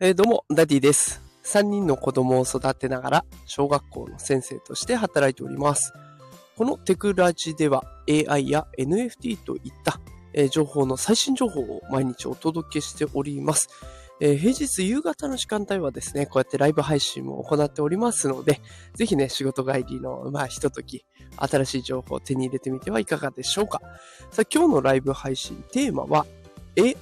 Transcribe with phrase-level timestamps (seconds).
[0.00, 1.20] えー、どうも、ダディです。
[1.42, 5.92] 3人の子供を育てながら、小学校の先生として働いております。
[6.56, 9.98] このテクラジでは AI や NFT といった、
[10.34, 13.70] えー、情報の最新情報を毎日お届けしております。
[14.20, 18.60] えー、平日夕方の時間帯はですね、こうやってライブ配信も行っておりますので、
[18.94, 21.04] ぜひね、仕事帰りの、まあ、ひととき、
[21.36, 23.82] 新しい情報を手に入れてみてはいかがでしょうか。
[24.30, 26.24] さあ、今日のライブ配信テーマは、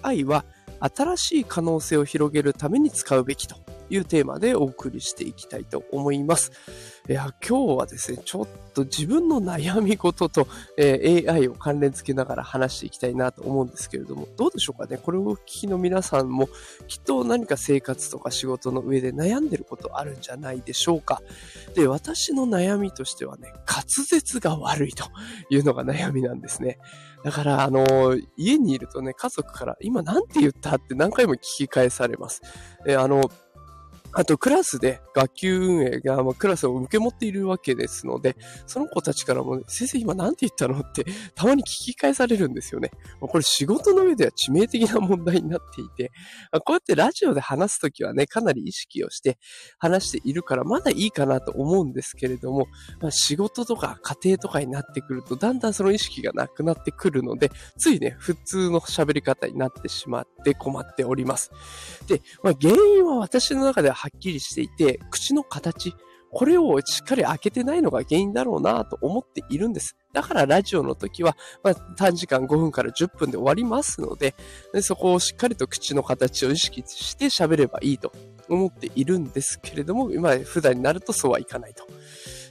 [0.02, 0.46] AI は
[0.80, 3.65] 新しい可能性を広げるために使うべきと。
[3.90, 6.52] いうテーマでお送りしていきたいと思います。
[7.08, 14.98] いや、今日はですね、ちょっと自分の悩み事と、えー、AI を関連付けながら話していきたいなと思うんですけれども、どうでしょうかね？
[14.98, 16.48] これをお聞きの皆さんも、
[16.88, 21.22] きっと何か生活とか仕事の上で悩んでることあるんじゃないでしょうか？
[21.74, 25.04] で、私の悩みとしてはね、滑舌が悪いと
[25.50, 26.78] いうのが悩みなんですね。
[27.24, 32.42] だから、あの、家にいるとね、家族から、今なんて言ったって何回も聞き返されます。
[32.86, 33.30] えあの、
[34.12, 41.04] あと、クラスで学級運営が、まあ、クラスを受け持っているわけですので、その子たちからも、ね、先生今何て言ったのって、
[41.34, 42.90] たまに聞き返されるんですよね。
[43.20, 46.12] まあこれ仕事の上では致命的な問題になっていて、
[46.52, 49.38] まあこうやってラジオで話すときはね、かなり意識をして
[49.78, 52.66] 話しているから、まだいいかなと思うんですけれども、
[53.00, 61.50] まあ、仕事とか家庭とかになってくると、だんだんその意識がなくなってくるので、ついね、普通の喋り方になってしまって困っております。
[62.06, 65.92] で、まあ、原因は私の中でははっきりしていて、口の形、
[66.30, 69.96] これをしっかり開けてないのが原因だろうなと思っているんです。
[70.12, 74.34] だからラジオの時は、まあ、短時間5分から10分で終わりますので
[74.72, 78.12] で、そこをしっかりと口の形を意識して喋ればいいと
[78.48, 81.84] 思っているんですけれども、今普段になるとそうはいかないと。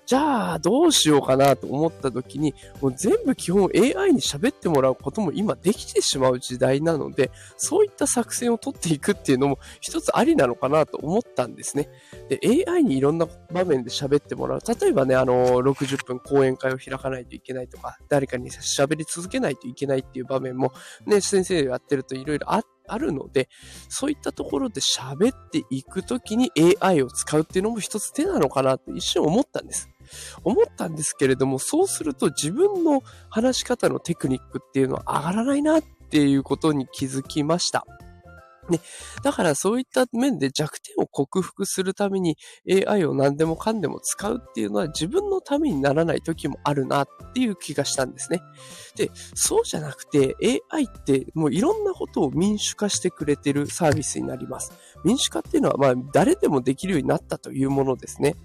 [0.06, 11.90] じゃあどうしようかなと思った時に、もう全部基本 AI に喋ってもらうことも今できてしまう時代なので、そういった作戦を取っていくっていうのも一つありなのかなと思ったんですね。
[12.30, 14.60] で、AI にいろんな場面で喋ってもらう。
[14.80, 20.72] 例えばね、あの、60分講演会を開かないといけないとか、誰かに喋り続けないといけないっていう場面も、
[21.08, 23.50] ね、先生やってるといろいろああるので、
[23.90, 29.90] そういったところで喋っていくときに AI を使うっていうのも一つ手なのかなって一瞬思ったんです。
[30.44, 37.86] 思ったんですけれども、そうすると自分の話し方のテクニックっていうのは上がらないなっていうことに気づきました。
[38.70, 38.80] ね。
[39.24, 42.38] だからそういった面で弱点を克服するために
[42.88, 48.42] AI を何でもかんでも使うっていうのは自分のためにならない時もあるなっていう気がしたんですね。
[48.96, 50.36] で、そうじゃなくて
[50.72, 54.72] AI ってもういろんなことを民主化してくれてるサービスになります。
[55.04, 58.36] 民主化っていうのはまあ誰でもできるようになったというものですね。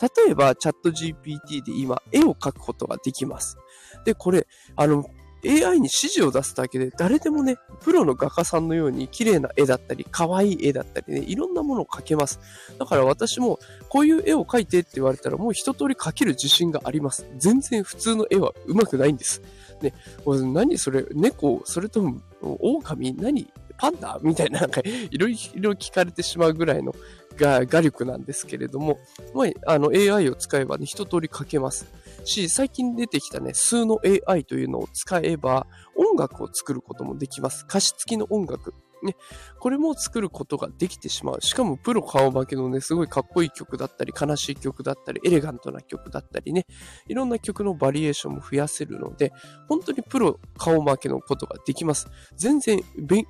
[0.00, 3.56] 例えばチャット GPT で今絵を描くことができます。
[4.04, 4.46] で、これ、
[4.76, 5.06] あの、
[5.44, 12.40] AI に指示を出すだけで誰でもね、プロの画家さんのように綺麗な絵だったり、可愛い絵だったりね、いろんなものを描けます。
[12.78, 17.26] だから私もこういう絵を描いてって言われたらもう一通り描ける自信があります。
[17.36, 19.42] 全然普通の絵は上手くないんです。
[19.82, 19.94] ね、
[20.26, 23.46] 何それ、猫、それとも狼、何
[23.78, 24.18] パンダ？
[24.22, 26.94] みたいな、なんか、いろいろ聞かれてしまうぐらいの
[27.36, 28.98] が画力なんですけれども、
[29.34, 31.86] まあ、あの AI を使えばね、一通り書けます。
[32.24, 35.66] し、最近出てきたね、数の AI というのを使えば、
[35.96, 37.64] 音楽を作ることもできます。
[37.68, 38.74] 歌詞付きの音楽。
[39.02, 39.14] ね、
[39.60, 41.40] これも作ることができてしまう。
[41.40, 46.66] しかもプロ顔負けのね、すごいかっこいい曲だったり、悲しい曲だったり、エレガントな曲だったりね、
[47.06, 49.32] いろんな曲のバリエーションも増やせるので、
[49.68, 52.08] 本当にプロ顔負けのことができます。
[52.36, 52.80] 全然、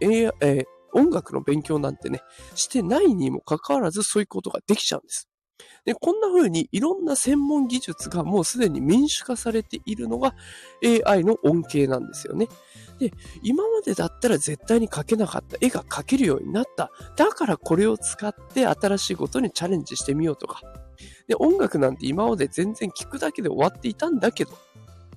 [0.01, 0.65] えー、
[0.97, 2.23] 音楽の勉強なんてね、
[2.55, 5.29] してないにもかかわらずそういうことができちゃうんです。
[5.85, 10.35] で、こんな風にいろんな専門技術がもうすでに民主化されているのが
[11.07, 12.49] AI の恩恵なんですよね。
[12.99, 13.13] で、
[13.43, 16.91] 今までだったら絶対に描けなかった絵が描けるようになった。
[17.17, 20.61] だからこれを使って新しいことにチャレンジしてみようとか。
[21.29, 24.53] で、音楽なんて今まで全然聞くだけで終わっていたんだけど、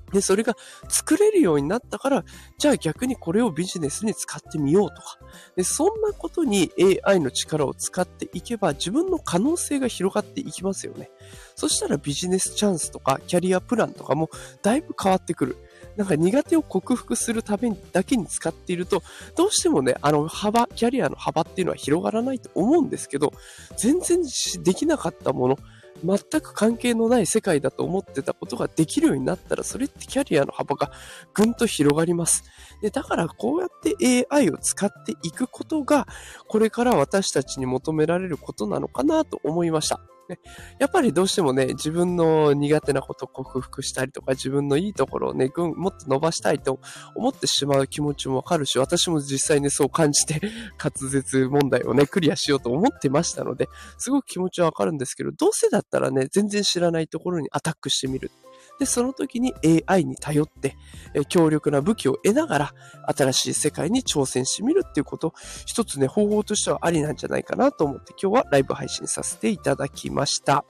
[0.09, 0.55] で、それが
[0.87, 2.23] 作れるようになったから、
[2.57, 5.19] じゃあ逆にこれをビジネスに使ってみようとか。
[5.55, 6.71] で、そんなことに
[7.03, 11.09] AI の力を使っていけば自分の可能性が広がっていきますよね。
[11.55, 14.29] そしたらビジネスチャンスとかキャリアプランとかも
[14.61, 15.57] だいぶ変わってくる。
[15.97, 19.03] なんか苦手を克服するためだけに使っていると、
[19.35, 23.33] どうしてもね、あの幅、キャリアの幅っていうのは広がらないと思うんですけど、
[23.77, 24.21] 全然
[24.63, 25.57] できなかったもの、
[26.03, 30.91] 全く関係のない世界だと思ってたことができるようになったら、それってキャリアの幅が
[31.33, 32.43] ぐんと広がります。
[32.81, 36.07] で、だからこうやって AI を使っていくことが、
[36.47, 40.01] これから私たちに求められることなのかなと思いました。
[40.29, 40.39] ね。
[40.79, 46.79] やっぱりどうしてもね、自分の苦手なことを克服したりとか、自分のいいところをね、もっと伸ばしたいと
[47.15, 50.39] 思ってしまう気持ちもわかるし、私も実際に、そう感じて、
[50.81, 53.67] 滑舌問題をね、クリアしようと思ってましたので、
[53.97, 58.31] すごく気持ちはわかるんですけど、どうせだったらね、全然知らないところにアタックしてみる。
[58.79, 59.53] で、その時に
[59.85, 60.77] AI に頼って、
[61.13, 62.73] え強力な武器を得ながら、
[63.15, 65.33] 新しい世界に挑戦してみるっていうこと、
[65.65, 70.65] 一つね、方法としてはありなんじゃないかなと思って今日はライブ配信させていただきました。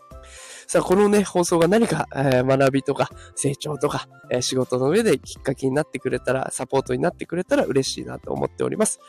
[0.71, 8.99] さあ、このね、放送が何か、えー、学びとか成長とか、えー、仕事の上できっかけになってくれたら、サポートになってくれたら嬉しいなと思っております。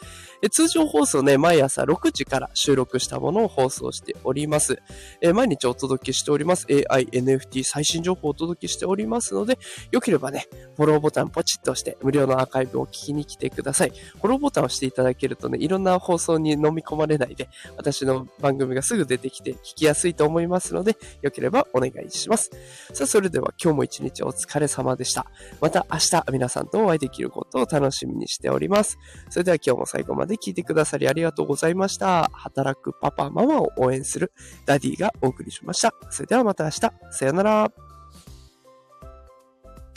[0.40, 4.78] え通常放送ね、毎朝6時から収録したものを放送しております。
[5.20, 6.66] え毎日お届けしております。
[6.70, 9.58] AI、NFT 最新情報をお届けしておりますので、
[9.90, 10.46] よければね、
[10.76, 13.90] フォローボタンポチッとして無料のアーカイブを聞きに来てください。
[13.90, 22.50] フォローボタンを押していただけるとね、いろんな放送に飲み込まれないで、私の番組がすぐ出てきて聞きやすいと思いますので、よければばお願いします。
[22.94, 25.26] さあ、それでは今日も一日お疲れ様でした。
[25.60, 28.98] また明日皆さんとお会いできることを楽しみにしております。
[29.28, 32.30] それでは今日も最後までで聞いてくださりありがとうございました。
[32.32, 34.32] 働くパパ、ママを応援する
[34.64, 35.92] ダディがお送りしました。
[36.08, 36.80] それではまた明日。
[37.10, 37.89] さよなら。